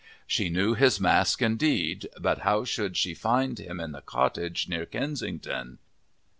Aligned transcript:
She 0.25 0.49
knew 0.49 0.73
his 0.73 0.99
mask 0.99 1.43
indeed, 1.43 2.09
but 2.19 2.39
how 2.39 2.65
should 2.65 2.97
she 2.97 3.13
find 3.13 3.59
him 3.59 3.79
in 3.79 3.91
the 3.91 4.01
cottage 4.01 4.67
near 4.67 4.87
Kensington? 4.87 5.77